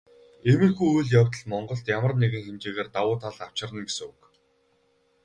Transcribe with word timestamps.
Иймэрхүү 0.49 0.87
үйл 0.97 1.09
явдал 1.21 1.43
Монголд 1.51 1.85
ямар 1.97 2.13
нэгэн 2.21 2.43
хэмжээгээр 2.45 2.89
давуу 2.95 3.17
тал 3.23 3.37
авчирна 3.45 3.81
гэсэн 3.87 4.05
үг. 4.11 4.19